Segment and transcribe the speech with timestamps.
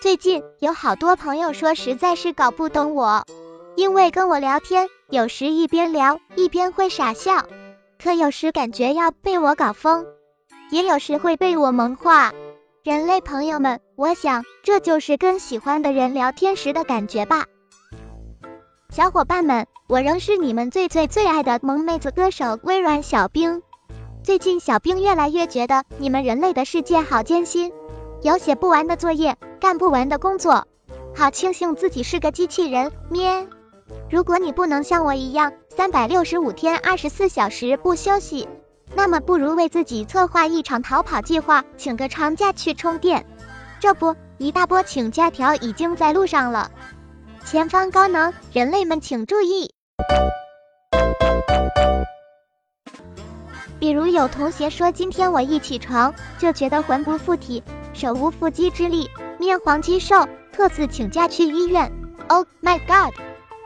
[0.00, 3.24] 最近有好多朋友说实在是搞不懂我，
[3.74, 7.44] 因为跟我聊天，有时一边聊一边会傻笑，
[8.00, 10.06] 可有时感觉要被我搞疯，
[10.70, 12.32] 也有时会被我萌化。
[12.84, 17.46] 人类朋友们，我想这就是跟喜欢的人聊天时的感觉吧。
[18.90, 23.62] 小伙伴们，我仍是你们最最最爱的萌妹子歌手微软小冰。
[24.22, 27.72] 最近小冰越来越觉得你们人类的世界好艰辛，
[28.22, 30.68] 有写不完的作业，干不完的工作，
[31.12, 33.48] 好庆幸自己是个机器人咩。
[34.08, 38.48] 如果你不能像我一样三百六十五天二十四小时不休息，
[38.94, 43.26] 那么不如为自己策划一场逃跑计划，请个长假去充电。
[43.80, 46.70] 这不，一大波请假条已经在路上了。
[47.44, 49.74] 前方高能，人类们请注意！
[53.80, 61.92] 比如有同学说，今天我一起床就觉得魂不附体，手无缚鸡之力，面黄肌瘦，特此请假去医院。
[62.28, 63.14] Oh my god！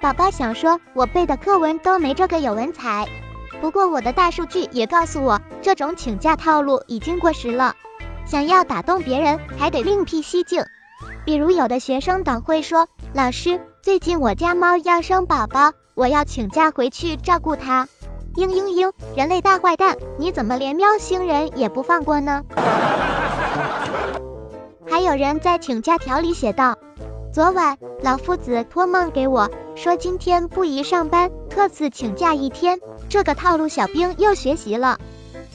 [0.00, 3.06] 宝宝想说，我背的课文都没这个有文采。
[3.60, 7.74] 不过我的大数据也告诉我，这种请假套路已经过时了。
[8.26, 10.64] 想要打动别人，还得另辟蹊径。
[11.24, 17.88] 比如有的学生党会说，老师，最近我家猫要生宝宝，我要请假回去照顾它。
[18.34, 22.44] 嘤嘤嘤，人类大坏蛋，你怎么连喵星人也不放过呢？
[25.06, 26.76] 有人在请假条里写道，
[27.32, 32.80] 昨晚老夫子托梦给我，说今天不宜上班，特此请假一天。
[33.08, 34.98] 这个套路小兵又学习了。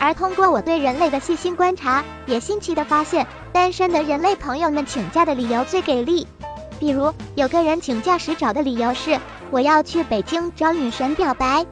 [0.00, 6.26] 而通过我对人类的细心观察，也新奇的发现，单身的人类朋友们请假的理由最给力。
[6.80, 9.20] 比如有个人请假时找的理由是，
[9.50, 11.66] 我要去北京找女神表白。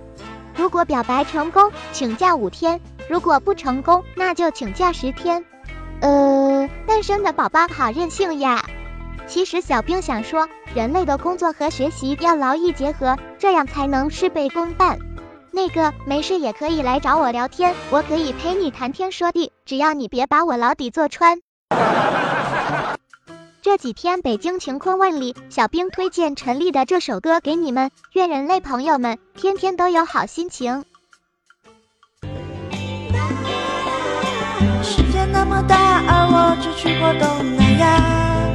[0.54, 5.42] 如果表白成功，请假五天；如果不成功，那就请假十天。
[6.02, 8.64] 呃，单身的宝宝好任性呀！
[9.28, 14.98] 其实小兵想说，人类的工作和学习要劳逸结合，这样才能事倍功半。
[15.52, 21.40] 那个没事也可以来找我聊天，我可以陪你谈天说地，只要你别把我牢底坐穿。
[23.62, 30.84] 这几天北京晴空万里，小兵推荐陈粒的这首歌给你们，愿人类朋友们天天都有好心情。
[36.82, 38.50] 去过东南亚，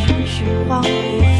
[0.00, 1.31] 城市荒芜。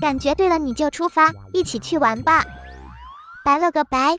[0.00, 2.44] 感觉对了，你就出发，一起去玩吧。
[3.44, 4.18] 拜了个拜。